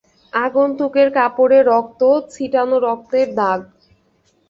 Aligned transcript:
আগন্তুকের 0.33 1.07
কাপড়ে 1.17 1.59
রক্ত, 1.63 2.01
ছিটানো 2.33 2.77
রক্তের 2.87 3.27
দাগ। 3.37 3.59